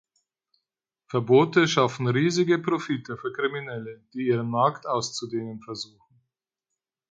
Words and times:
Verbote 1.11 1.67
schaffen 1.67 2.07
riesige 2.07 2.57
Profite 2.57 3.19
für 3.19 3.31
Kriminelle, 3.31 4.03
die 4.15 4.25
ihren 4.25 4.49
Markt 4.49 4.87
auszudehnen 4.87 5.61
versuchen. 5.61 6.23